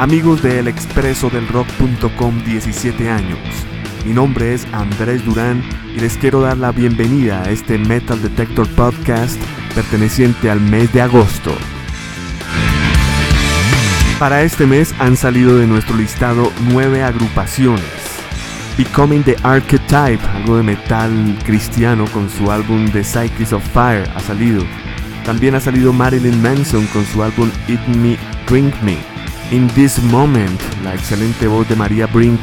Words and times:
Amigos 0.00 0.42
de 0.42 0.60
elexpresodelrock.com 0.60 2.42
17 2.44 3.10
años. 3.10 3.38
Mi 4.06 4.14
nombre 4.14 4.54
es 4.54 4.66
Andrés 4.72 5.22
Durán 5.26 5.62
y 5.94 6.00
les 6.00 6.16
quiero 6.16 6.40
dar 6.40 6.56
la 6.56 6.72
bienvenida 6.72 7.42
a 7.42 7.50
este 7.50 7.76
Metal 7.76 8.18
Detector 8.22 8.66
Podcast 8.70 9.38
perteneciente 9.74 10.50
al 10.50 10.58
mes 10.58 10.90
de 10.94 11.02
agosto. 11.02 11.52
Para 14.18 14.42
este 14.42 14.64
mes 14.64 14.94
han 15.00 15.18
salido 15.18 15.58
de 15.58 15.66
nuestro 15.66 15.94
listado 15.98 16.50
nueve 16.72 17.02
agrupaciones. 17.02 17.84
Becoming 18.78 19.22
the 19.22 19.36
Archetype, 19.42 20.26
algo 20.34 20.56
de 20.56 20.62
metal 20.62 21.38
cristiano 21.44 22.06
con 22.06 22.30
su 22.30 22.50
álbum 22.50 22.90
The 22.90 23.04
Cycles 23.04 23.52
of 23.52 23.62
Fire, 23.74 24.08
ha 24.16 24.20
salido. 24.20 24.64
También 25.26 25.56
ha 25.56 25.60
salido 25.60 25.92
Marilyn 25.92 26.40
Manson 26.40 26.86
con 26.86 27.04
su 27.04 27.22
álbum 27.22 27.50
Eat 27.68 27.86
Me, 27.88 28.16
Drink 28.48 28.74
Me. 28.80 29.09
In 29.50 29.66
This 29.68 30.00
Moment, 30.00 30.60
la 30.84 30.94
excelente 30.94 31.48
voz 31.48 31.68
de 31.68 31.74
María 31.74 32.06
Brink, 32.06 32.38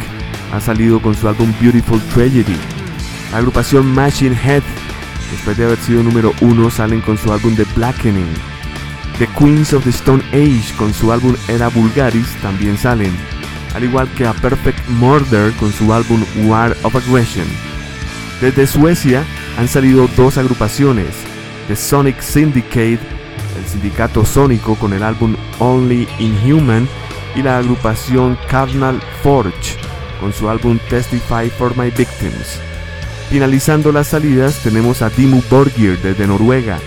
ha 0.52 0.60
salido 0.60 1.02
con 1.02 1.16
su 1.16 1.30
álbum 1.30 1.54
Beautiful 1.62 2.02
Tragedy. 2.14 2.58
La 3.32 3.38
agrupación 3.38 3.86
Machine 3.94 4.36
Head, 4.36 4.62
después 5.32 5.56
de 5.56 5.64
haber 5.64 5.78
sido 5.78 6.04
número 6.04 6.34
uno, 6.42 6.70
salen 6.70 7.00
con 7.00 7.18
su 7.18 7.32
álbum 7.32 7.56
The 7.56 7.64
Blackening. 7.76 8.28
The 9.20 9.28
Queens 9.40 9.72
of 9.72 9.86
the 9.86 9.92
Stone 9.92 10.22
Age 10.34 10.74
con 10.78 10.94
su 10.94 11.10
álbum 11.14 11.34
Era 11.48 11.70
Vulgaris 11.70 12.28
también 12.42 12.78
salen, 12.78 13.16
al 13.74 13.86
igual 13.86 14.10
que 14.18 14.28
A 14.28 14.34
Perfect 14.34 14.86
Murder 14.90 15.54
con 15.54 15.72
su 15.72 15.94
álbum 15.94 16.22
War 16.44 16.76
of 16.84 16.94
Aggression. 16.94 17.48
Desde 18.42 18.68
Suecia 18.68 19.24
han 19.58 19.70
salido 19.70 20.10
dos 20.18 20.38
agrupaciones, 20.38 21.16
The 21.70 21.78
Sonic 21.78 22.20
Syndicate 22.20 23.17
sindicato 23.68 24.26
sónico 24.26 24.76
con 24.76 24.94
el 24.94 25.04
álbum 25.04 25.36
Only 25.60 26.08
Inhuman 26.20 26.88
y 27.36 27.42
la 27.44 27.58
agrupación 27.58 28.38
Cardinal 28.50 29.00
Forge 29.22 29.78
con 30.20 30.34
su 30.34 30.50
álbum 30.50 30.80
Testify 30.90 31.50
for 31.50 31.78
My 31.78 31.92
Victims. 31.92 32.60
Finalizando 33.30 33.92
las 33.92 34.08
salidas 34.08 34.64
tenemos 34.64 35.02
a 35.02 35.10
Dimmu 35.10 35.42
Borgir 35.50 36.00
desde 36.02 36.28
Noruega. 36.28 36.80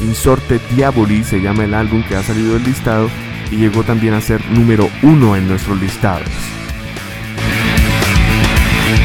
Insorte 0.00 0.60
Diaboli 0.70 1.24
se 1.24 1.40
llama 1.40 1.64
el 1.64 1.74
álbum 1.74 2.02
que 2.04 2.16
ha 2.16 2.22
salido 2.22 2.54
del 2.54 2.64
listado 2.64 3.08
y 3.50 3.56
llegó 3.56 3.82
también 3.82 4.14
a 4.14 4.20
ser 4.20 4.44
número 4.50 4.88
uno 5.02 5.36
en 5.36 5.48
nuestros 5.48 5.80
listados. 5.80 6.28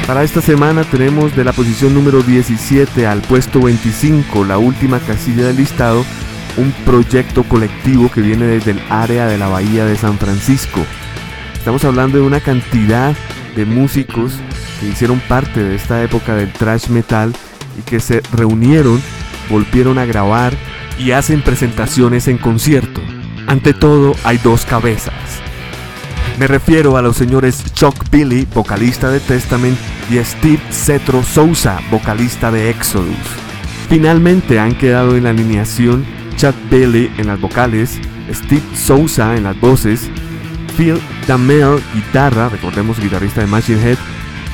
Para 0.05 0.23
esta 0.23 0.41
semana 0.41 0.83
tenemos 0.83 1.35
de 1.35 1.45
la 1.45 1.53
posición 1.53 1.93
número 1.93 2.21
17 2.21 3.07
al 3.07 3.21
puesto 3.21 3.61
25, 3.61 4.43
la 4.43 4.57
última 4.57 4.99
casilla 4.99 5.47
del 5.47 5.57
listado, 5.57 6.03
un 6.57 6.71
proyecto 6.85 7.43
colectivo 7.43 8.11
que 8.11 8.21
viene 8.21 8.45
desde 8.45 8.71
el 8.71 8.81
área 8.89 9.27
de 9.27 9.37
la 9.37 9.47
Bahía 9.47 9.85
de 9.85 9.95
San 9.95 10.17
Francisco. 10.17 10.81
Estamos 11.53 11.83
hablando 11.85 12.17
de 12.17 12.23
una 12.23 12.39
cantidad 12.39 13.15
de 13.55 13.65
músicos 13.65 14.33
que 14.79 14.87
hicieron 14.87 15.19
parte 15.19 15.63
de 15.63 15.75
esta 15.75 16.03
época 16.03 16.35
del 16.35 16.51
thrash 16.51 16.87
metal 16.89 17.33
y 17.77 17.81
que 17.83 17.99
se 17.99 18.21
reunieron, 18.33 19.01
volvieron 19.49 19.97
a 19.97 20.05
grabar 20.05 20.53
y 20.97 21.11
hacen 21.11 21.41
presentaciones 21.41 22.27
en 22.27 22.37
concierto. 22.37 23.01
Ante 23.47 23.73
todo 23.73 24.15
hay 24.23 24.37
dos 24.37 24.65
cabezas. 24.65 25.13
Me 26.39 26.47
refiero 26.47 26.97
a 26.97 27.01
los 27.01 27.17
señores 27.17 27.63
Chuck 27.73 28.09
Billy, 28.09 28.47
vocalista 28.53 29.09
de 29.09 29.19
Testament, 29.19 29.77
y 30.09 30.17
Steve 30.23 30.61
Cetro 30.71 31.23
Sousa, 31.23 31.79
vocalista 31.91 32.51
de 32.51 32.69
Exodus. 32.69 33.15
Finalmente 33.89 34.59
han 34.59 34.73
quedado 34.73 35.15
en 35.15 35.25
la 35.25 35.29
alineación 35.29 36.05
Chad 36.41 36.55
Bailey 36.71 37.13
en 37.19 37.27
las 37.27 37.39
vocales, 37.39 37.99
Steve 38.33 38.63
Sousa 38.73 39.37
en 39.37 39.43
las 39.43 39.59
voces, 39.61 40.09
Phil 40.75 40.99
Damel 41.27 41.79
guitarra, 41.93 42.49
recordemos 42.49 42.99
guitarrista 42.99 43.41
de 43.41 43.45
Machine 43.45 43.79
Head, 43.79 43.97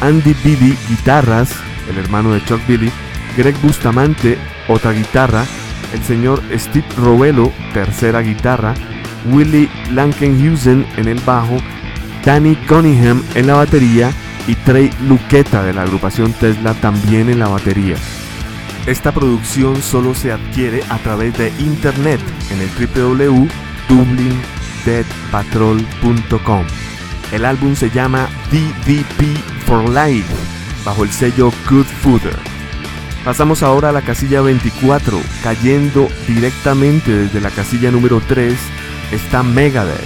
Andy 0.02 0.36
Biddy 0.44 0.76
guitarras, 0.90 1.50
el 1.90 1.98
hermano 1.98 2.34
de 2.34 2.44
Chuck 2.44 2.60
Billy, 2.68 2.92
Greg 3.38 3.56
Bustamante 3.62 4.38
otra 4.68 4.92
guitarra, 4.92 5.46
el 5.94 6.04
señor 6.04 6.44
Steve 6.58 6.86
Robelo 6.98 7.54
tercera 7.74 8.20
guitarra, 8.20 8.74
Willie 9.32 9.70
Lankenhusen 9.94 10.86
en 10.98 11.08
el 11.08 11.22
bajo, 11.22 11.56
Danny 12.26 12.58
Cunningham 12.68 13.24
en 13.34 13.48
la 13.48 13.54
batería 13.54 14.12
y 14.46 14.56
Trey 14.56 14.90
Luqueta 15.08 15.64
de 15.64 15.72
la 15.72 15.84
agrupación 15.84 16.34
Tesla 16.34 16.74
también 16.74 17.30
en 17.30 17.40
la 17.40 17.48
batería. 17.48 17.96
Esta 18.88 19.12
producción 19.12 19.84
solo 19.84 20.16
se 20.16 20.32
adquiere 20.32 20.82
a 20.90 20.98
través 21.00 21.38
de 21.38 21.50
internet 21.60 22.22
en 22.50 22.62
el 22.62 22.70
www.dublindeadpatrol.com. 23.90 26.66
El 27.34 27.44
álbum 27.44 27.76
se 27.76 27.90
llama 27.90 28.30
DDP 28.50 29.38
for 29.66 29.90
Life 29.90 30.34
bajo 30.86 31.04
el 31.04 31.12
sello 31.12 31.52
Good 31.70 31.84
Fooder. 31.84 32.38
Pasamos 33.26 33.62
ahora 33.62 33.90
a 33.90 33.92
la 33.92 34.04
casilla 34.04 34.40
24, 34.40 35.20
cayendo 35.44 36.08
directamente 36.26 37.12
desde 37.12 37.42
la 37.42 37.50
casilla 37.50 37.92
número 37.92 38.22
3 38.26 38.58
está 39.12 39.44
Megadeth. 39.44 40.00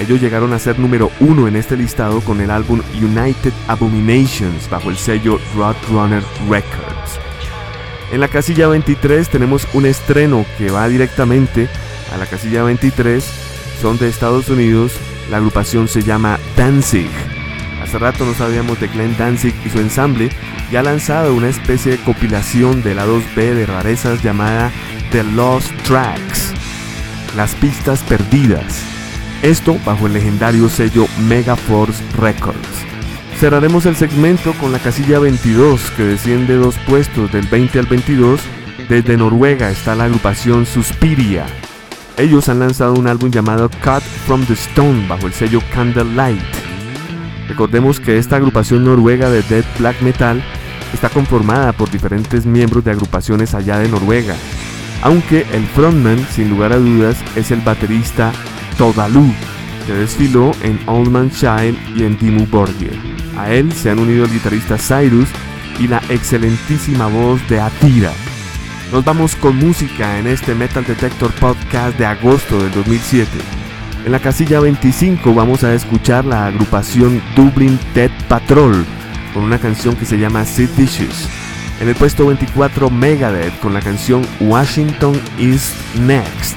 Ellos 0.00 0.20
llegaron 0.20 0.52
a 0.52 0.58
ser 0.58 0.80
número 0.80 1.12
1 1.20 1.46
en 1.46 1.54
este 1.54 1.76
listado 1.76 2.20
con 2.22 2.40
el 2.40 2.50
álbum 2.50 2.82
United 3.00 3.52
Abominations 3.68 4.68
bajo 4.68 4.90
el 4.90 4.96
sello 4.96 5.38
Roadrunner 5.54 6.24
Records. 6.50 7.27
En 8.10 8.20
la 8.20 8.28
casilla 8.28 8.68
23 8.68 9.28
tenemos 9.28 9.68
un 9.74 9.84
estreno 9.84 10.46
que 10.56 10.70
va 10.70 10.88
directamente 10.88 11.68
a 12.12 12.16
la 12.16 12.26
casilla 12.26 12.62
23. 12.62 13.22
Son 13.82 13.98
de 13.98 14.08
Estados 14.08 14.48
Unidos. 14.48 14.92
La 15.30 15.36
agrupación 15.36 15.88
se 15.88 16.02
llama 16.02 16.38
Danzig. 16.56 17.10
Hace 17.82 17.98
rato 17.98 18.24
no 18.24 18.34
sabíamos 18.34 18.80
de 18.80 18.88
Glenn 18.88 19.16
Danzig 19.18 19.54
y 19.64 19.68
su 19.68 19.78
ensamble 19.78 20.30
y 20.70 20.76
ha 20.76 20.82
lanzado 20.82 21.34
una 21.34 21.48
especie 21.48 21.92
de 21.92 22.04
compilación 22.04 22.82
de 22.82 22.94
lados 22.94 23.22
B 23.36 23.54
de 23.54 23.66
rarezas 23.66 24.22
llamada 24.22 24.70
The 25.12 25.22
Lost 25.24 25.70
Tracks. 25.82 26.54
Las 27.36 27.54
pistas 27.54 28.02
perdidas. 28.02 28.82
Esto 29.42 29.78
bajo 29.84 30.06
el 30.06 30.14
legendario 30.14 30.68
sello 30.68 31.06
Megaforce 31.28 32.02
Records. 32.18 32.97
Cerraremos 33.38 33.86
el 33.86 33.94
segmento 33.94 34.52
con 34.54 34.72
la 34.72 34.80
casilla 34.80 35.20
22 35.20 35.92
que 35.92 36.02
desciende 36.02 36.56
dos 36.56 36.76
puestos 36.88 37.30
del 37.30 37.46
20 37.46 37.78
al 37.78 37.86
22. 37.86 38.40
Desde 38.88 39.16
Noruega 39.16 39.70
está 39.70 39.94
la 39.94 40.04
agrupación 40.04 40.66
Suspiria. 40.66 41.46
Ellos 42.16 42.48
han 42.48 42.58
lanzado 42.58 42.94
un 42.94 43.06
álbum 43.06 43.30
llamado 43.30 43.70
Cut 43.70 44.02
from 44.26 44.44
the 44.46 44.54
Stone 44.54 45.06
bajo 45.06 45.28
el 45.28 45.32
sello 45.32 45.60
Candlelight. 45.72 46.42
Recordemos 47.48 48.00
que 48.00 48.18
esta 48.18 48.34
agrupación 48.34 48.84
noruega 48.84 49.30
de 49.30 49.42
death 49.42 49.78
black 49.78 50.02
metal 50.02 50.42
está 50.92 51.08
conformada 51.08 51.72
por 51.72 51.88
diferentes 51.92 52.44
miembros 52.44 52.84
de 52.84 52.90
agrupaciones 52.90 53.54
allá 53.54 53.78
de 53.78 53.88
Noruega, 53.88 54.34
aunque 55.02 55.46
el 55.52 55.64
frontman, 55.64 56.18
sin 56.32 56.50
lugar 56.50 56.72
a 56.72 56.78
dudas, 56.78 57.16
es 57.36 57.52
el 57.52 57.60
baterista 57.60 58.32
Todalu, 58.78 59.32
que 59.86 59.94
desfiló 59.94 60.50
en 60.62 60.80
Old 60.86 61.10
Man 61.10 61.30
Child 61.30 61.78
y 61.96 62.02
en 62.02 62.18
Dimmu 62.18 62.46
Borgir. 62.46 63.07
A 63.38 63.52
él 63.52 63.72
se 63.72 63.88
han 63.88 64.00
unido 64.00 64.24
el 64.24 64.32
guitarrista 64.32 64.76
Cyrus 64.76 65.28
y 65.78 65.86
la 65.86 66.02
excelentísima 66.08 67.06
voz 67.06 67.40
de 67.48 67.60
Atira. 67.60 68.10
Nos 68.92 69.04
vamos 69.04 69.36
con 69.36 69.56
música 69.56 70.18
en 70.18 70.26
este 70.26 70.56
Metal 70.56 70.84
Detector 70.84 71.30
Podcast 71.34 71.96
de 71.96 72.06
agosto 72.06 72.60
del 72.60 72.72
2007. 72.72 73.30
En 74.04 74.10
la 74.10 74.18
casilla 74.18 74.58
25 74.58 75.32
vamos 75.34 75.62
a 75.62 75.72
escuchar 75.72 76.24
la 76.24 76.46
agrupación 76.46 77.22
Dublin 77.36 77.78
Dead 77.94 78.10
Patrol 78.26 78.84
con 79.32 79.44
una 79.44 79.58
canción 79.58 79.94
que 79.94 80.04
se 80.04 80.18
llama 80.18 80.44
Sid 80.44 80.70
Dishes. 80.70 81.28
En 81.80 81.88
el 81.88 81.94
puesto 81.94 82.26
24 82.26 82.90
Megadeth 82.90 83.56
con 83.60 83.72
la 83.72 83.80
canción 83.80 84.26
Washington 84.40 85.14
is 85.38 85.74
Next. 86.00 86.56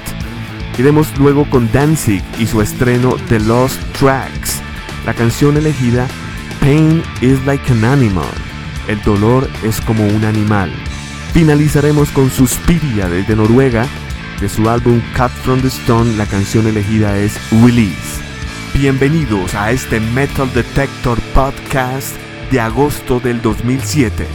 Iremos 0.79 1.15
luego 1.19 1.47
con 1.47 1.71
Danzig 1.71 2.23
y 2.39 2.47
su 2.47 2.59
estreno 2.59 3.17
The 3.29 3.39
Lost 3.39 3.79
Tracks. 3.99 4.61
La 5.05 5.13
canción 5.13 5.57
elegida 5.57 6.07
Pain 6.61 7.01
is 7.23 7.43
like 7.47 7.71
an 7.71 7.83
animal. 7.83 8.29
El 8.87 9.01
dolor 9.01 9.49
es 9.63 9.81
como 9.81 10.05
un 10.05 10.23
animal. 10.23 10.71
Finalizaremos 11.33 12.11
con 12.11 12.29
Suspiria 12.29 13.09
desde 13.09 13.35
Noruega. 13.35 13.87
De 14.39 14.47
su 14.47 14.69
álbum 14.69 15.01
Cut 15.17 15.31
from 15.43 15.61
the 15.61 15.69
Stone, 15.69 16.15
la 16.17 16.27
canción 16.27 16.67
elegida 16.67 17.17
es 17.17 17.39
Release. 17.63 18.21
Bienvenidos 18.75 19.55
a 19.55 19.71
este 19.71 19.99
Metal 19.99 20.53
Detector 20.53 21.19
Podcast 21.33 22.15
de 22.51 22.59
agosto 22.59 23.19
del 23.19 23.41
2007. 23.41 24.27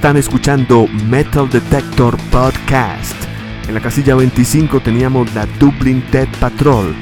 Están 0.00 0.16
escuchando 0.16 0.86
Metal 1.10 1.46
Detector 1.50 2.16
Podcast. 2.30 3.12
En 3.68 3.74
la 3.74 3.82
casilla 3.82 4.14
25 4.14 4.80
teníamos 4.80 5.34
la 5.34 5.44
Dublin 5.58 6.02
Dead 6.10 6.26
Patrol. 6.40 6.94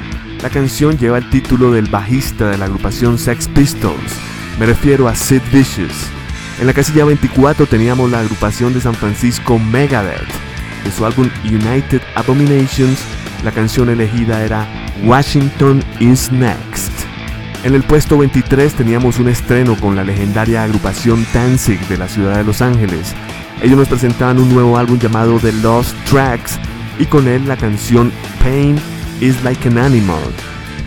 La 0.43 0.49
canción 0.49 0.97
lleva 0.97 1.17
el 1.17 1.29
título 1.29 1.71
del 1.71 1.85
bajista 1.85 2.49
de 2.49 2.57
la 2.57 2.65
agrupación 2.65 3.17
Sex 3.17 3.47
Pistols. 3.47 4.17
Me 4.59 4.65
refiero 4.65 5.07
a 5.07 5.15
Sid 5.15 5.41
Vicious. 5.49 6.09
En 6.59 6.67
la 6.67 6.73
casilla 6.73 7.05
24 7.05 7.67
teníamos 7.67 8.11
la 8.11 8.19
agrupación 8.19 8.73
de 8.73 8.81
San 8.81 8.95
Francisco 8.95 9.57
Megadeth. 9.57 10.27
De 10.83 10.91
su 10.91 11.05
álbum 11.05 11.29
United 11.45 12.01
Abominations, 12.15 12.99
la 13.45 13.53
canción 13.53 13.87
elegida 13.87 14.43
era 14.43 14.67
Washington 15.05 15.81
is 16.01 16.29
Next. 16.33 16.98
En 17.63 17.75
el 17.75 17.83
puesto 17.83 18.17
23 18.17 18.73
teníamos 18.73 19.19
un 19.19 19.27
estreno 19.27 19.75
con 19.75 19.95
la 19.95 20.05
legendaria 20.05 20.63
agrupación 20.63 21.25
Danzig 21.33 21.79
de 21.87 21.97
la 21.97 22.07
ciudad 22.07 22.37
de 22.37 22.45
Los 22.45 22.61
Ángeles. 22.61 23.13
Ellos 23.61 23.77
nos 23.77 23.89
presentaban 23.89 24.39
un 24.39 24.53
nuevo 24.53 24.77
álbum 24.77 24.97
llamado 24.97 25.39
The 25.39 25.51
Lost 25.51 25.93
Tracks 26.05 26.57
y 26.99 27.05
con 27.05 27.27
él 27.27 27.45
la 27.47 27.57
canción 27.57 28.13
Pain 28.41 28.77
is 29.19 29.43
Like 29.43 29.67
an 29.67 29.77
Animal. 29.77 30.23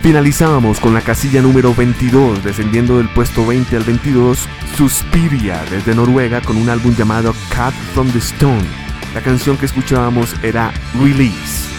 Finalizábamos 0.01 0.79
con 0.79 0.95
la 0.95 1.01
casilla 1.01 1.43
número 1.43 1.75
22, 1.75 2.43
descendiendo 2.43 2.97
del 2.97 3.07
puesto 3.09 3.45
20 3.45 3.77
al 3.77 3.83
22, 3.83 4.39
Suspiria 4.75 5.63
desde 5.69 5.93
Noruega 5.93 6.41
con 6.41 6.57
un 6.57 6.69
álbum 6.69 6.95
llamado 6.95 7.33
Cut 7.49 7.73
from 7.93 8.09
the 8.11 8.17
Stone. 8.17 8.65
La 9.13 9.21
canción 9.21 9.57
que 9.57 9.67
escuchábamos 9.67 10.35
era 10.41 10.73
Release. 10.99 11.72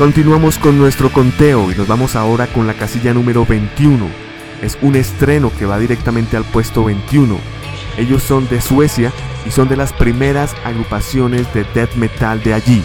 Continuamos 0.00 0.56
con 0.56 0.78
nuestro 0.78 1.12
conteo 1.12 1.70
y 1.70 1.74
nos 1.74 1.86
vamos 1.86 2.16
ahora 2.16 2.46
con 2.46 2.66
la 2.66 2.72
casilla 2.72 3.12
número 3.12 3.44
21. 3.44 4.08
Es 4.62 4.78
un 4.80 4.96
estreno 4.96 5.52
que 5.58 5.66
va 5.66 5.78
directamente 5.78 6.38
al 6.38 6.44
puesto 6.44 6.84
21. 6.84 7.38
Ellos 7.98 8.22
son 8.22 8.48
de 8.48 8.62
Suecia 8.62 9.12
y 9.44 9.50
son 9.50 9.68
de 9.68 9.76
las 9.76 9.92
primeras 9.92 10.56
agrupaciones 10.64 11.52
de 11.52 11.64
death 11.74 11.96
metal 11.96 12.42
de 12.42 12.54
allí. 12.54 12.82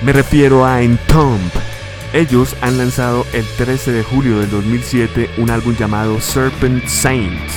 Me 0.00 0.14
refiero 0.14 0.64
a 0.64 0.80
Entomb. 0.80 1.52
Ellos 2.14 2.56
han 2.62 2.78
lanzado 2.78 3.26
el 3.34 3.44
13 3.58 3.92
de 3.92 4.02
julio 4.02 4.38
del 4.38 4.50
2007 4.50 5.32
un 5.36 5.50
álbum 5.50 5.76
llamado 5.76 6.18
Serpent 6.18 6.86
Saints. 6.86 7.52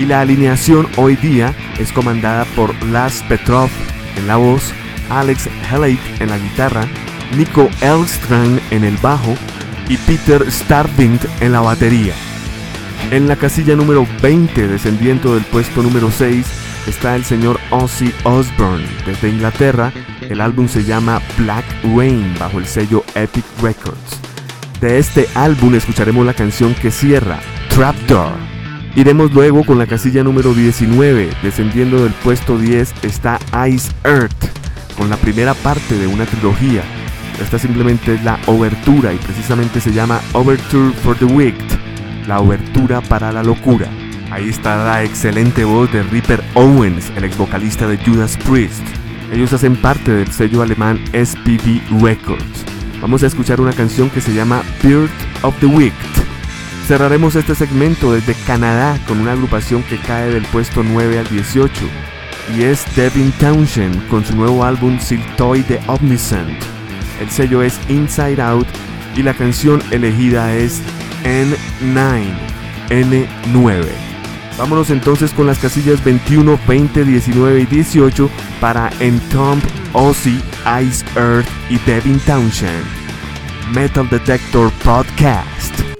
Y 0.00 0.06
la 0.06 0.22
alineación 0.22 0.88
hoy 0.96 1.14
día 1.14 1.54
es 1.78 1.92
comandada 1.92 2.46
por 2.56 2.74
Lars 2.86 3.22
Petrov 3.28 3.70
en 4.16 4.26
la 4.26 4.34
voz, 4.34 4.72
Alex 5.08 5.48
Hellick 5.70 6.00
en 6.20 6.30
la 6.30 6.38
guitarra, 6.38 6.88
Nico 7.36 7.68
Elstrand 7.80 8.60
en 8.70 8.84
el 8.84 8.96
bajo 8.98 9.34
y 9.88 9.96
Peter 9.98 10.50
Starvind 10.50 11.20
en 11.40 11.52
la 11.52 11.60
batería. 11.60 12.14
En 13.10 13.28
la 13.28 13.36
casilla 13.36 13.76
número 13.76 14.06
20, 14.22 14.68
descendiendo 14.68 15.34
del 15.34 15.44
puesto 15.44 15.82
número 15.82 16.10
6, 16.10 16.46
está 16.86 17.16
el 17.16 17.24
señor 17.24 17.60
Ozzy 17.70 18.12
Osbourne 18.24 18.86
desde 19.06 19.28
Inglaterra. 19.28 19.92
El 20.22 20.40
álbum 20.40 20.68
se 20.68 20.84
llama 20.84 21.20
Black 21.36 21.64
Rain 21.82 22.34
bajo 22.38 22.58
el 22.58 22.66
sello 22.66 23.04
Epic 23.14 23.44
Records. 23.60 24.20
De 24.80 24.98
este 24.98 25.28
álbum 25.34 25.74
escucharemos 25.74 26.24
la 26.24 26.34
canción 26.34 26.74
que 26.74 26.90
cierra, 26.90 27.40
Trapdoor. 27.68 28.32
Iremos 28.96 29.32
luego 29.32 29.64
con 29.64 29.78
la 29.78 29.86
casilla 29.86 30.22
número 30.22 30.54
19, 30.54 31.30
descendiendo 31.42 32.04
del 32.04 32.12
puesto 32.12 32.58
10 32.58 32.94
está 33.02 33.38
Ice 33.68 33.90
Earth, 34.04 34.32
con 34.96 35.10
la 35.10 35.16
primera 35.16 35.54
parte 35.54 35.98
de 35.98 36.06
una 36.06 36.24
trilogía 36.26 36.82
esta 37.40 37.58
simplemente 37.58 38.14
es 38.14 38.24
la 38.24 38.38
obertura 38.46 39.12
y 39.12 39.16
precisamente 39.16 39.80
se 39.80 39.92
llama 39.92 40.20
Overture 40.32 40.92
for 41.02 41.16
the 41.16 41.24
Wicked, 41.24 41.78
la 42.26 42.40
obertura 42.40 43.00
para 43.00 43.32
la 43.32 43.42
locura. 43.42 43.88
Ahí 44.30 44.48
está 44.48 44.84
la 44.84 45.02
excelente 45.04 45.64
voz 45.64 45.92
de 45.92 46.02
Ripper 46.02 46.42
Owens, 46.54 47.10
el 47.16 47.24
ex 47.24 47.36
vocalista 47.36 47.86
de 47.86 47.98
Judas 47.98 48.36
Priest. 48.38 48.82
Ellos 49.32 49.52
hacen 49.52 49.76
parte 49.76 50.12
del 50.12 50.30
sello 50.30 50.62
alemán 50.62 50.98
SPV 51.12 52.02
Records. 52.02 52.64
Vamos 53.00 53.22
a 53.22 53.26
escuchar 53.26 53.60
una 53.60 53.72
canción 53.72 54.10
que 54.10 54.20
se 54.20 54.32
llama 54.32 54.62
Bird 54.82 55.10
of 55.42 55.58
the 55.60 55.66
Wicked. 55.66 56.24
Cerraremos 56.86 57.34
este 57.34 57.54
segmento 57.54 58.12
desde 58.12 58.34
Canadá 58.46 58.98
con 59.06 59.20
una 59.20 59.32
agrupación 59.32 59.82
que 59.82 59.98
cae 59.98 60.30
del 60.30 60.44
puesto 60.46 60.82
9 60.82 61.18
al 61.18 61.28
18 61.28 61.70
y 62.56 62.62
es 62.62 62.84
Devin 62.94 63.32
Townshend 63.32 64.06
con 64.08 64.24
su 64.24 64.36
nuevo 64.36 64.64
álbum 64.64 64.98
Siltoy 65.00 65.62
the 65.62 65.80
Omniscient. 65.86 66.83
El 67.20 67.30
sello 67.30 67.62
es 67.62 67.78
Inside 67.88 68.40
Out 68.42 68.66
y 69.16 69.22
la 69.22 69.34
canción 69.34 69.82
elegida 69.90 70.54
es 70.54 70.82
N9, 71.24 72.24
N9. 72.90 73.86
Vámonos 74.58 74.90
entonces 74.90 75.32
con 75.32 75.46
las 75.46 75.58
casillas 75.58 76.02
21, 76.04 76.58
20, 76.66 77.04
19 77.04 77.60
y 77.60 77.66
18 77.66 78.30
para 78.60 78.90
Entomb, 79.00 79.62
Ozzy, 79.92 80.40
Ice 80.82 81.04
Earth 81.16 81.48
y 81.70 81.78
Devin 81.78 82.20
Townshend. 82.20 82.84
Metal 83.72 84.08
Detector 84.08 84.70
Podcast. 84.84 85.93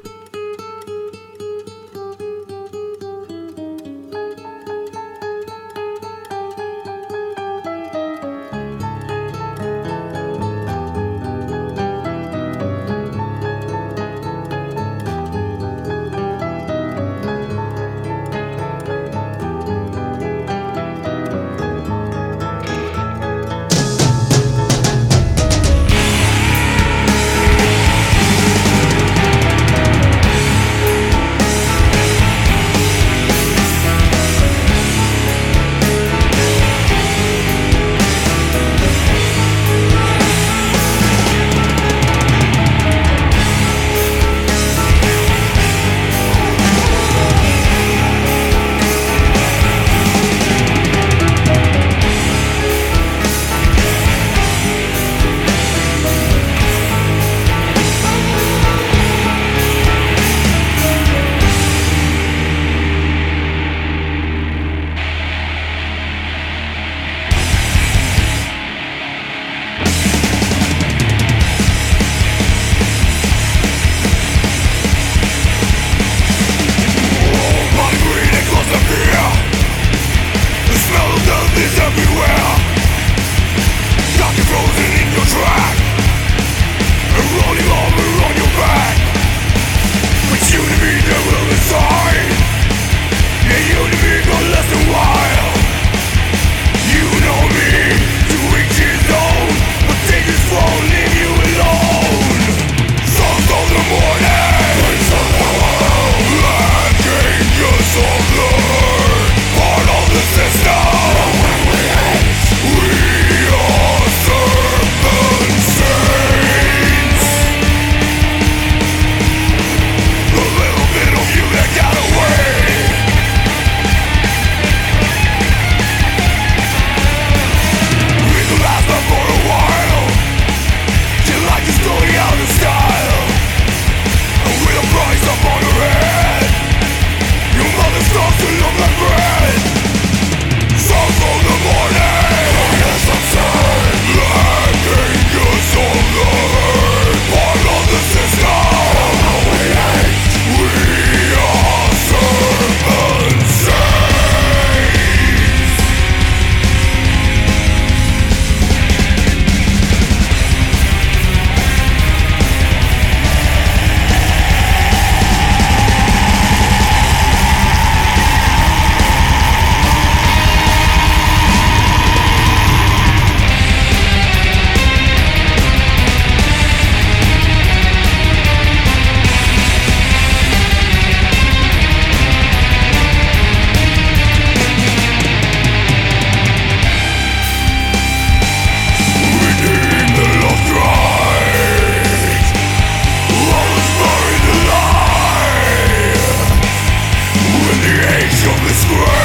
Show 198.44 198.50
me 198.62 198.68
square 198.74 199.23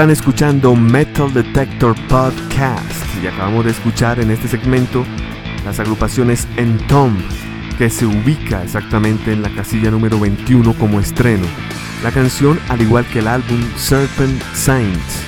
Están 0.00 0.12
escuchando 0.12 0.74
Metal 0.74 1.30
Detector 1.30 1.94
Podcast 2.08 3.04
y 3.22 3.26
acabamos 3.26 3.66
de 3.66 3.72
escuchar 3.72 4.18
en 4.18 4.30
este 4.30 4.48
segmento 4.48 5.04
las 5.62 5.78
agrupaciones 5.78 6.48
Entomb, 6.56 7.20
que 7.76 7.90
se 7.90 8.06
ubica 8.06 8.62
exactamente 8.62 9.30
en 9.30 9.42
la 9.42 9.50
casilla 9.50 9.90
número 9.90 10.18
21 10.18 10.72
como 10.78 11.00
estreno. 11.00 11.44
La 12.02 12.12
canción, 12.12 12.58
al 12.70 12.80
igual 12.80 13.04
que 13.12 13.18
el 13.18 13.28
álbum 13.28 13.60
Serpent 13.76 14.42
Saints. 14.54 15.22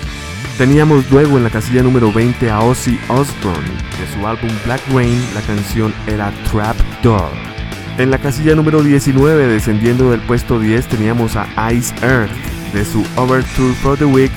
Teníamos 0.57 1.11
luego 1.11 1.37
en 1.37 1.45
la 1.45 1.51
casilla 1.51 1.83
número 1.83 2.11
20 2.11 2.51
a 2.51 2.61
Ozzy 2.61 2.99
Osbourne, 3.09 3.69
de 3.69 4.19
su 4.19 4.27
álbum 4.27 4.51
Black 4.65 4.81
Rain, 4.91 5.23
la 5.35 5.43
canción 5.43 5.93
era 6.07 6.33
Trap 6.51 6.79
Door. 7.03 7.31
En 7.99 8.11
la 8.11 8.17
casilla 8.17 8.55
número 8.55 8.83
19, 8.83 9.49
descendiendo 9.49 10.13
del 10.13 10.21
puesto 10.23 10.59
10, 10.59 10.87
teníamos 10.87 11.37
a 11.37 11.47
Ice 11.75 11.95
Earth, 12.01 12.33
de 12.73 12.87
su 12.87 13.05
Overture 13.17 13.75
for 13.83 13.99
the 13.99 14.07
Week, 14.07 14.33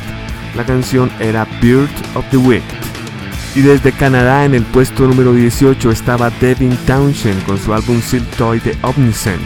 la 0.56 0.66
canción 0.66 1.12
era 1.20 1.46
Bird 1.62 1.90
of 2.16 2.26
the 2.32 2.38
Week. 2.38 2.64
Y 3.56 3.62
desde 3.62 3.92
Canadá 3.92 4.46
en 4.46 4.54
el 4.54 4.64
puesto 4.64 5.08
número 5.08 5.34
18 5.34 5.92
estaba 5.92 6.30
Devin 6.30 6.76
Townshend 6.86 7.46
con 7.46 7.58
su 7.58 7.74
álbum 7.74 8.02
Silk 8.02 8.26
Toy 8.38 8.60
de 8.60 8.78
Omniscient, 8.82 9.42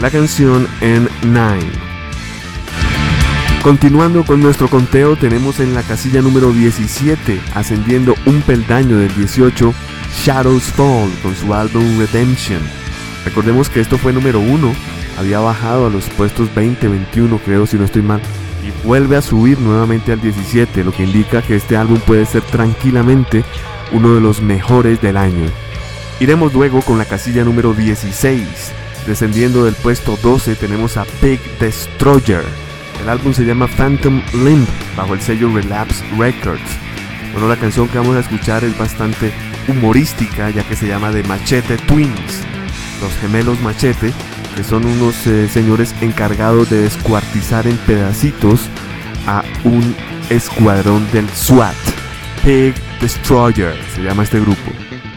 la 0.00 0.10
canción 0.10 0.66
N9. 0.80 1.60
Continuando 3.62 4.24
con 4.24 4.40
nuestro 4.42 4.66
conteo 4.66 5.14
tenemos 5.14 5.60
en 5.60 5.74
la 5.74 5.82
casilla 5.82 6.20
número 6.20 6.50
17, 6.50 7.40
ascendiendo 7.54 8.16
un 8.26 8.42
peldaño 8.42 8.98
del 8.98 9.14
18, 9.14 9.72
Shadows 10.24 10.64
Fall 10.64 11.08
con 11.22 11.36
su 11.36 11.54
álbum 11.54 11.98
Redemption. 12.00 12.60
Recordemos 13.24 13.68
que 13.68 13.80
esto 13.80 13.98
fue 13.98 14.12
número 14.12 14.40
1, 14.40 14.74
había 15.16 15.38
bajado 15.38 15.86
a 15.86 15.90
los 15.90 16.06
puestos 16.06 16.52
20, 16.52 16.88
21 16.88 17.38
creo 17.38 17.64
si 17.68 17.76
no 17.76 17.84
estoy 17.84 18.02
mal, 18.02 18.20
y 18.62 18.86
vuelve 18.86 19.16
a 19.16 19.22
subir 19.22 19.58
nuevamente 19.58 20.12
al 20.12 20.20
17, 20.20 20.84
lo 20.84 20.92
que 20.92 21.04
indica 21.04 21.42
que 21.42 21.56
este 21.56 21.76
álbum 21.76 21.98
puede 22.00 22.26
ser 22.26 22.42
tranquilamente 22.42 23.44
uno 23.92 24.14
de 24.14 24.20
los 24.20 24.40
mejores 24.40 25.00
del 25.00 25.16
año. 25.16 25.50
Iremos 26.20 26.54
luego 26.54 26.82
con 26.82 26.98
la 26.98 27.04
casilla 27.04 27.44
número 27.44 27.74
16, 27.74 28.46
descendiendo 29.06 29.64
del 29.64 29.74
puesto 29.74 30.16
12 30.22 30.54
tenemos 30.54 30.96
a 30.96 31.04
Big 31.20 31.40
Destroyer. 31.58 32.44
El 33.02 33.08
álbum 33.08 33.32
se 33.34 33.44
llama 33.44 33.66
Phantom 33.66 34.22
Limb 34.32 34.66
bajo 34.96 35.14
el 35.14 35.20
sello 35.20 35.52
Relapse 35.52 36.04
Records. 36.16 36.62
Bueno, 37.32 37.48
la 37.48 37.56
canción 37.56 37.88
que 37.88 37.98
vamos 37.98 38.16
a 38.16 38.20
escuchar 38.20 38.62
es 38.62 38.78
bastante 38.78 39.32
humorística 39.66 40.50
ya 40.50 40.62
que 40.62 40.76
se 40.76 40.86
llama 40.86 41.10
The 41.10 41.24
Machete 41.24 41.76
Twins, 41.78 42.42
los 43.00 43.12
gemelos 43.20 43.60
Machete, 43.60 44.12
que 44.54 44.64
son 44.64 44.84
unos 44.84 45.26
eh, 45.26 45.48
señores 45.48 45.94
encargados 46.00 46.70
de 46.70 46.82
descuartizar 46.82 47.66
en 47.66 47.76
pedacitos 47.78 48.68
a 49.26 49.44
un 49.64 49.94
escuadrón 50.30 51.06
del 51.12 51.28
SWAT. 51.30 51.74
Pig 52.44 52.74
Destroyer 53.00 53.76
se 53.94 54.02
llama 54.02 54.24
este 54.24 54.40
grupo. 54.40 54.70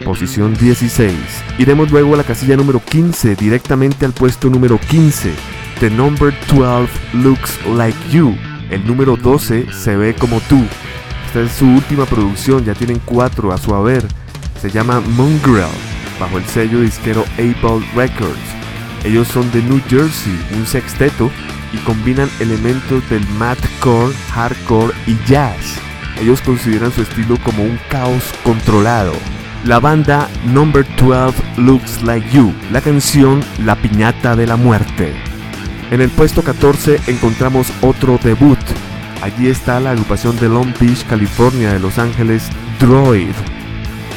Posición 0.04 0.56
16. 0.56 1.14
Iremos 1.58 1.92
luego 1.92 2.14
a 2.14 2.18
la 2.18 2.24
casilla 2.24 2.56
número 2.56 2.80
15, 2.84 3.36
directamente 3.36 4.06
al 4.06 4.14
puesto 4.14 4.50
número 4.50 4.80
15 4.80 5.34
The 5.80 5.90
number 5.90 6.34
12 6.48 6.90
looks 7.14 7.60
like 7.66 7.98
you. 8.10 8.34
El 8.70 8.88
número 8.88 9.18
12 9.18 9.74
se 9.74 9.98
ve 9.98 10.16
como 10.16 10.40
tú. 10.42 10.64
Esta 11.28 11.42
es 11.42 11.52
su 11.52 11.66
última 11.66 12.06
producción, 12.06 12.64
ya 12.64 12.74
tienen 12.74 13.02
cuatro 13.04 13.52
a 13.52 13.58
su 13.58 13.76
haber. 13.76 14.08
Se 14.62 14.70
llama 14.70 15.02
Mongrel, 15.02 15.68
bajo 16.18 16.38
el 16.38 16.46
sello 16.46 16.80
disquero 16.80 17.26
Apple 17.34 17.86
Records. 17.94 18.65
Ellos 19.06 19.28
son 19.28 19.52
de 19.52 19.62
New 19.62 19.80
Jersey, 19.88 20.34
un 20.58 20.66
sexteto, 20.66 21.30
y 21.72 21.78
combinan 21.78 22.28
elementos 22.40 23.08
del 23.08 23.24
madcore, 23.38 24.16
hardcore 24.34 24.94
y 25.06 25.16
jazz. 25.28 25.78
Ellos 26.20 26.42
consideran 26.42 26.92
su 26.92 27.04
estilo 27.04 27.38
como 27.44 27.64
un 27.64 27.80
caos 27.90 28.24
controlado. 28.44 29.14
La 29.64 29.80
banda 29.80 30.28
Number 30.46 30.84
12 30.98 31.36
Looks 31.58 32.02
Like 32.02 32.28
You, 32.32 32.52
la 32.72 32.82
canción 32.82 33.42
La 33.64 33.76
Piñata 33.76 34.36
de 34.36 34.48
la 34.48 34.56
Muerte. 34.56 35.14
En 35.92 36.02
el 36.02 36.10
puesto 36.10 36.42
14 36.42 37.00
encontramos 37.06 37.72
otro 37.82 38.20
debut. 38.24 38.58
Allí 39.22 39.48
está 39.48 39.80
la 39.80 39.92
agrupación 39.92 40.36
de 40.40 40.50
Long 40.50 40.74
Beach, 40.80 41.06
California 41.06 41.74
de 41.74 41.80
Los 41.80 42.00
Ángeles, 42.00 42.50
Droid. 42.80 43.34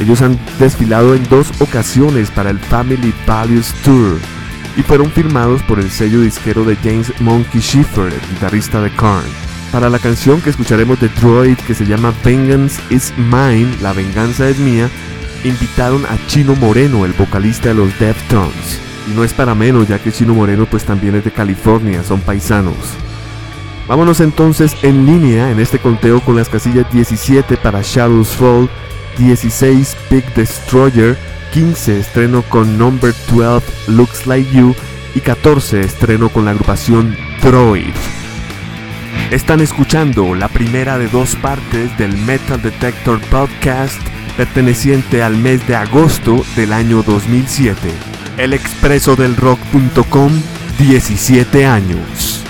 Ellos 0.01 0.23
han 0.23 0.39
desfilado 0.59 1.15
en 1.15 1.29
dos 1.29 1.51
ocasiones 1.61 2.31
para 2.31 2.49
el 2.49 2.59
Family 2.59 3.13
Values 3.27 3.75
Tour 3.85 4.19
y 4.79 4.83
fueron 4.83 5.11
firmados 5.11 5.61
por 5.65 5.81
el 5.81 5.91
sello 5.91 6.21
disquero 6.21 6.65
de 6.65 6.77
James 6.77 7.13
Monkey 7.21 7.61
Schiffer, 7.61 8.13
guitarrista 8.31 8.81
de 8.81 8.91
Korn. 8.91 9.27
Para 9.73 9.91
la 9.91 9.99
canción 9.99 10.41
que 10.41 10.51
escucharemos 10.51 11.01
de 11.01 11.09
Droid 11.09 11.59
que 11.59 11.75
se 11.75 11.85
llama 11.85 12.15
Vengeance 12.25 12.81
is 12.89 13.13
Mine, 13.19 13.75
La 13.83 13.93
venganza 13.93 14.49
es 14.49 14.59
mía, 14.59 14.89
invitaron 15.43 16.07
a 16.07 16.17
Chino 16.29 16.55
Moreno, 16.55 17.05
el 17.05 17.13
vocalista 17.13 17.71
de 17.71 17.75
los 17.75 17.99
Deftones. 17.99 18.81
Y 19.11 19.17
no 19.17 19.25
es 19.25 19.35
para 19.35 19.57
menos, 19.57 19.89
ya 19.89 19.99
que 19.99 20.13
Chino 20.13 20.33
Moreno 20.33 20.65
pues 20.71 20.85
también 20.85 21.17
es 21.17 21.25
de 21.25 21.33
California, 21.33 22.05
son 22.05 22.21
paisanos. 22.21 22.77
Vámonos 23.89 24.21
entonces 24.21 24.77
en 24.83 25.07
línea 25.07 25.51
en 25.51 25.59
este 25.59 25.81
conteo 25.81 26.21
con 26.21 26.37
las 26.37 26.49
casillas 26.49 26.87
17 26.93 27.57
para 27.57 27.83
Shadows 27.83 28.29
Fall, 28.29 28.71
16 29.19 29.97
Big 30.09 30.35
Destroyer, 30.35 31.19
15 31.53 31.99
estreno 31.99 32.43
con 32.43 32.79
Number 32.79 33.15
12 33.31 33.91
Looks 33.93 34.27
Like 34.27 34.51
You 34.53 34.75
y 35.15 35.21
14 35.21 35.81
estreno 35.81 36.29
con 36.29 36.45
la 36.45 36.53
agrupación 36.53 37.17
Droid. 37.43 37.95
Están 39.31 39.61
escuchando 39.61 40.35
la 40.35 40.49
primera 40.49 40.99
de 40.99 41.09
dos 41.09 41.37
partes 41.37 41.97
del 41.99 42.17
Metal 42.17 42.61
Detector 42.61 43.21
Podcast 43.23 44.01
perteneciente 44.37 45.23
al 45.23 45.37
mes 45.37 45.67
de 45.67 45.75
agosto 45.75 46.45
del 46.57 46.73
año 46.73 47.03
2007. 47.03 47.79
El 48.37 48.55
expreso 48.55 49.17
del 49.17 49.37
rock.com, 49.37 50.33
17 50.79 51.67
años. 51.67 52.48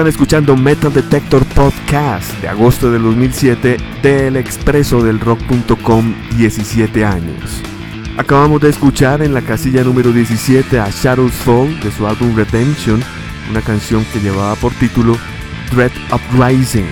Están 0.00 0.08
escuchando 0.08 0.56
Metal 0.56 0.90
Detector 0.90 1.44
Podcast 1.44 2.32
de 2.40 2.48
agosto 2.48 2.90
del 2.90 3.02
2007 3.02 3.76
del 4.02 4.36
expreso 4.36 5.02
del 5.02 5.20
rock.com 5.20 6.14
17 6.38 7.04
años. 7.04 7.60
Acabamos 8.16 8.62
de 8.62 8.70
escuchar 8.70 9.20
en 9.20 9.34
la 9.34 9.42
casilla 9.42 9.84
número 9.84 10.10
17 10.10 10.80
a 10.80 10.88
Shadows 10.88 11.34
Fall 11.34 11.78
de 11.80 11.92
su 11.92 12.06
álbum 12.06 12.34
Redemption, 12.34 13.02
una 13.50 13.60
canción 13.60 14.02
que 14.10 14.20
llevaba 14.20 14.54
por 14.54 14.72
título 14.72 15.18
Dread 15.70 15.92
Uprising. 16.10 16.88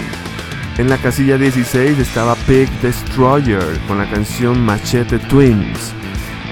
En 0.77 0.91
la 0.91 0.99
casilla 0.99 1.39
16 1.39 1.99
estaba 1.99 2.35
Pig 2.47 2.69
Destroyer 2.83 3.81
con 3.89 3.97
la 3.97 4.11
canción 4.11 4.61
Machete 4.61 5.19
Twins. 5.19 5.95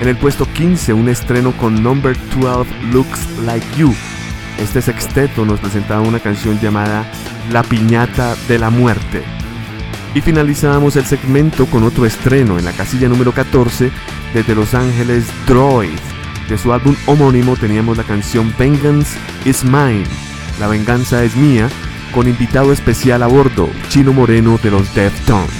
En 0.00 0.08
el 0.08 0.16
puesto 0.16 0.50
15 0.54 0.94
un 0.94 1.10
estreno 1.10 1.52
con 1.52 1.82
Number 1.82 2.16
12 2.40 2.70
Looks 2.92 3.40
Like 3.44 3.66
You 3.76 3.94
este 4.58 4.80
sexteto 4.80 5.44
nos 5.44 5.60
presentaba 5.60 6.00
una 6.00 6.20
canción 6.20 6.58
llamada 6.60 7.04
La 7.52 7.62
Piñata 7.62 8.34
de 8.48 8.58
la 8.58 8.70
Muerte. 8.70 9.22
Y 10.14 10.20
finalizábamos 10.22 10.96
el 10.96 11.04
segmento 11.04 11.66
con 11.66 11.82
otro 11.82 12.06
estreno 12.06 12.58
en 12.58 12.64
la 12.64 12.72
casilla 12.72 13.08
número 13.08 13.32
14 13.32 13.90
desde 14.32 14.54
Los 14.54 14.74
Ángeles 14.74 15.26
Droid. 15.46 15.98
De 16.48 16.56
su 16.56 16.72
álbum 16.72 16.96
homónimo 17.06 17.56
teníamos 17.56 17.96
la 17.98 18.04
canción 18.04 18.54
Vengeance 18.58 19.18
is 19.44 19.64
Mine, 19.64 20.04
La 20.58 20.68
Venganza 20.68 21.22
es 21.24 21.36
Mía, 21.36 21.68
con 22.14 22.28
invitado 22.28 22.72
especial 22.72 23.22
a 23.22 23.26
bordo, 23.26 23.68
Chino 23.88 24.12
Moreno 24.12 24.58
de 24.62 24.70
los 24.70 24.94
Deftones. 24.94 25.50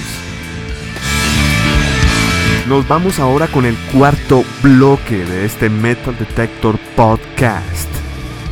Nos 2.67 2.87
vamos 2.87 3.19
ahora 3.19 3.47
con 3.47 3.65
el 3.65 3.75
cuarto 3.93 4.43
bloque 4.61 5.23
de 5.23 5.45
este 5.45 5.69
Metal 5.69 6.17
Detector 6.17 6.77
Podcast. 6.95 7.96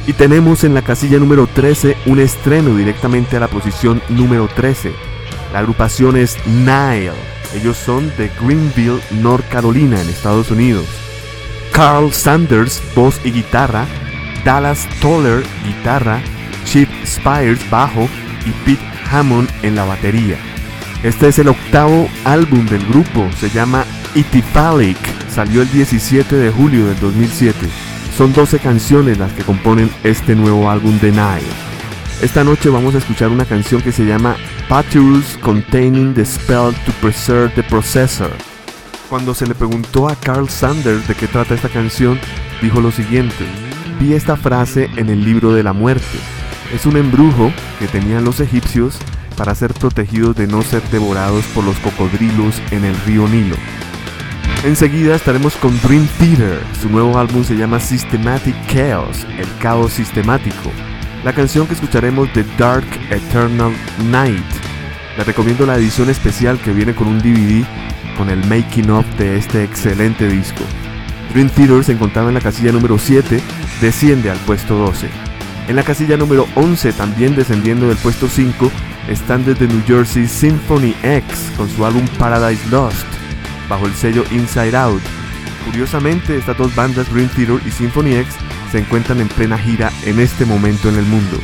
Y 0.08 0.14
tenemos 0.14 0.64
en 0.64 0.76
la 0.76 0.84
casilla 0.84 1.18
número 1.18 1.48
13 1.48 1.98
un 2.06 2.20
estreno 2.20 2.76
directamente 2.76 3.38
a 3.38 3.40
la 3.40 3.48
posición 3.48 4.02
número 4.10 4.48
13. 4.48 4.94
La 5.52 5.60
agrupación 5.60 6.16
es 6.16 6.38
Nile. 6.46 7.12
Ellos 7.56 7.78
son 7.78 8.12
de 8.18 8.30
Greenville, 8.40 9.02
North 9.12 9.48
Carolina, 9.50 10.00
en 10.00 10.10
Estados 10.10 10.52
Unidos. 10.52 10.86
Carl 11.72 12.14
Sanders, 12.14 12.82
voz 12.94 13.20
y 13.24 13.32
guitarra. 13.32 13.86
Dallas 14.44 14.88
Toller, 15.02 15.44
guitarra. 15.66 16.22
Chip 16.66 16.90
Spires, 17.06 17.68
bajo. 17.70 18.08
Y 18.46 18.52
Pete 18.64 18.84
Hammond 19.12 19.50
en 19.64 19.76
la 19.76 19.86
batería. 19.86 20.38
Este 21.02 21.30
es 21.30 21.40
el 21.40 21.48
octavo 21.48 22.08
álbum 22.26 22.66
del 22.68 22.86
grupo. 22.86 23.28
Se 23.40 23.50
llama 23.50 23.86
Itifalic. 24.14 24.98
Salió 25.30 25.64
el 25.64 25.72
17 25.72 26.36
de 26.36 26.52
julio 26.52 26.86
del 26.86 27.00
2007. 27.00 27.85
Son 28.18 28.32
12 28.32 28.60
canciones 28.60 29.18
las 29.18 29.34
que 29.34 29.44
componen 29.44 29.92
este 30.06 30.36
nuevo 30.36 30.70
álbum 30.70 30.98
de 31.00 31.12
Nile. 31.12 31.52
Esta 32.22 32.46
noche 32.46 32.70
vamos 32.70 32.96
a 32.96 33.00
escuchar 33.00 33.28
una 33.28 33.44
canción 33.44 33.82
que 33.82 33.92
se 33.92 34.06
llama 34.06 34.38
Papyrus 34.70 35.38
Containing 35.42 36.14
the 36.14 36.24
Spell 36.24 36.74
to 36.86 36.94
Preserve 37.02 37.50
the 37.56 37.64
Processor. 37.64 38.32
Cuando 39.10 39.36
se 39.36 39.46
le 39.46 39.54
preguntó 39.54 40.08
a 40.08 40.16
Carl 40.16 40.48
Sanders 40.48 41.06
de 41.10 41.16
qué 41.16 41.28
trata 41.28 41.56
esta 41.56 41.68
canción, 41.68 42.18
dijo 42.62 42.80
lo 42.80 42.90
siguiente, 42.90 43.46
vi 44.00 44.14
esta 44.14 44.38
frase 44.38 44.90
en 44.96 45.10
el 45.10 45.26
libro 45.26 45.54
de 45.54 45.64
la 45.64 45.74
muerte. 45.74 46.18
Es 46.74 46.86
un 46.86 46.96
embrujo 46.96 47.52
que 47.80 47.88
tenían 47.88 48.24
los 48.24 48.40
egipcios 48.40 48.98
para 49.36 49.56
ser 49.56 49.74
protegidos 49.74 50.38
de 50.38 50.48
no 50.48 50.62
ser 50.62 50.82
devorados 50.84 51.44
por 51.48 51.66
los 51.66 51.76
cocodrilos 51.80 52.62
en 52.72 52.86
el 52.86 52.96
río 53.02 53.28
Nilo. 53.28 53.58
Enseguida 54.66 55.14
estaremos 55.14 55.56
con 55.58 55.80
Dream 55.82 56.08
Theater. 56.18 56.60
Su 56.82 56.90
nuevo 56.90 57.20
álbum 57.20 57.44
se 57.44 57.56
llama 57.56 57.80
Systematic 57.80 58.56
Chaos, 58.66 59.24
el 59.38 59.46
caos 59.60 59.94
sistemático. 59.94 60.72
La 61.24 61.34
canción 61.34 61.68
que 61.68 61.76
escucharemos 61.76 62.34
de 62.34 62.44
Dark 62.58 62.88
Eternal 63.12 63.72
Night. 64.10 64.44
Le 65.20 65.24
recomiendo 65.24 65.68
la 65.68 65.76
edición 65.76 66.10
especial 66.10 66.58
que 66.58 66.74
viene 66.74 66.96
con 66.96 67.08
un 67.08 67.20
DVD 67.20 67.64
con 68.18 68.32
el 68.32 68.44
making 68.48 68.90
of 68.90 69.06
de 69.20 69.38
este 69.38 69.64
excelente 69.64 70.28
disco. 70.28 70.64
Dream 71.32 71.50
Theater 71.50 71.84
se 71.84 71.92
encontraba 71.92 72.30
en 72.30 72.34
la 72.34 72.42
casilla 72.42 72.72
número 72.72 72.98
7, 72.98 73.40
desciende 73.82 74.32
al 74.32 74.40
puesto 74.40 74.76
12. 74.80 75.08
En 75.68 75.76
la 75.76 75.84
casilla 75.84 76.18
número 76.18 76.48
11, 76.56 76.92
también 76.94 77.36
descendiendo 77.36 77.88
del 77.88 77.98
puesto 77.98 78.28
5, 78.28 78.72
están 79.10 79.46
desde 79.46 79.68
New 79.68 79.84
Jersey 79.86 80.28
Symphony 80.28 80.96
X 81.04 81.52
con 81.56 81.70
su 81.70 81.86
álbum 81.86 82.08
Paradise 82.18 82.68
Lost 82.72 83.06
bajo 83.68 83.88
el 83.88 83.94
sello 83.94 84.24
Inside 84.32 84.76
Out. 84.76 85.02
Curiosamente, 85.66 86.38
estas 86.38 86.58
dos 86.58 86.74
bandas, 86.76 87.12
Dream 87.12 87.30
Theater 87.30 87.60
y 87.66 87.72
Symphony 87.72 88.16
X, 88.16 88.36
se 88.72 88.80
encuentran 88.80 89.20
en 89.20 89.28
plena 89.28 89.58
gira 89.58 89.92
en 90.04 90.20
este 90.20 90.46
momento 90.46 90.90
en 90.90 90.98
el 90.98 91.06
mundo. 91.06 91.38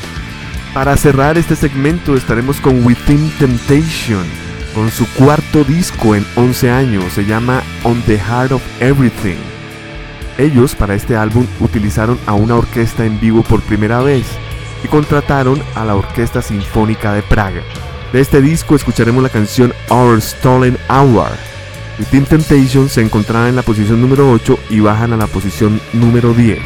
Para 0.73 0.95
cerrar 0.95 1.37
este 1.37 1.55
segmento 1.55 2.15
estaremos 2.15 2.61
con 2.61 2.85
Within 2.85 3.29
Temptation, 3.39 4.25
con 4.73 4.89
su 4.89 5.05
cuarto 5.13 5.63
disco 5.63 6.15
en 6.15 6.25
11 6.35 6.71
años, 6.71 7.13
se 7.13 7.25
llama 7.25 7.61
On 7.83 8.01
the 8.03 8.17
Heart 8.17 8.53
of 8.53 8.61
Everything. 8.79 9.37
Ellos 10.37 10.75
para 10.75 10.95
este 10.95 11.17
álbum 11.17 11.45
utilizaron 11.59 12.17
a 12.25 12.33
una 12.33 12.55
orquesta 12.55 13.05
en 13.05 13.19
vivo 13.19 13.43
por 13.43 13.61
primera 13.61 13.99
vez 14.01 14.25
y 14.83 14.87
contrataron 14.87 15.61
a 15.75 15.85
la 15.85 15.95
Orquesta 15.95 16.41
Sinfónica 16.41 17.13
de 17.13 17.21
Praga. 17.21 17.61
De 18.13 18.21
este 18.21 18.41
disco 18.41 18.75
escucharemos 18.75 19.21
la 19.21 19.29
canción 19.29 19.73
Our 19.89 20.21
Stolen 20.21 20.77
Hour, 20.89 21.29
Team 22.05 22.25
Temptation 22.25 22.89
se 22.89 23.01
encontraba 23.01 23.49
en 23.49 23.55
la 23.55 23.61
posición 23.61 24.01
número 24.01 24.31
8 24.31 24.57
y 24.69 24.79
bajan 24.79 25.13
a 25.13 25.17
la 25.17 25.27
posición 25.27 25.81
número 25.93 26.33
10. 26.33 26.59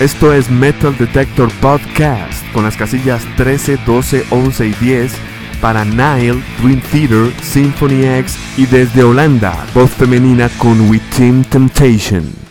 Esto 0.00 0.32
es 0.32 0.50
Metal 0.50 0.96
Detector 0.98 1.50
Podcast 1.60 2.44
con 2.52 2.64
las 2.64 2.76
casillas 2.76 3.22
13, 3.36 3.78
12, 3.86 4.26
11 4.30 4.66
y 4.66 4.72
10 4.72 5.12
para 5.60 5.84
Nile, 5.84 6.42
Dream 6.60 6.80
Theater, 6.92 7.32
Symphony 7.42 8.04
X 8.04 8.36
y 8.56 8.66
desde 8.66 9.02
Holanda, 9.02 9.66
voz 9.74 9.90
femenina 9.90 10.50
con 10.58 10.78
Team 11.16 11.44
Temptation. 11.44 12.43